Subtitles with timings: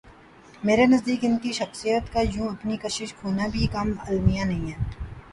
[0.63, 4.83] میرے نزدیک ان کی شخصیت کا یوں اپنی کشش کھونا بھی کم المیہ نہیں ہے۔